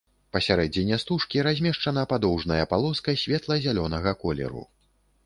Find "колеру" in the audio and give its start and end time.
4.25-4.65